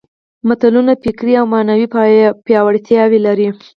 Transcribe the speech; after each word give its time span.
متلونه 0.47 0.93
فکري 1.03 1.33
او 1.39 1.45
معنوي 1.53 1.87
پياوړتیا 2.45 3.03
لري 3.25 3.49